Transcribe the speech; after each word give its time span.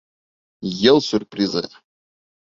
Йыл 0.83 0.99
сюрпризы 1.09 1.63